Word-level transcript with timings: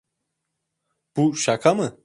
Bu 1.17 1.35
şaka 1.35 1.73
mı? 1.73 1.97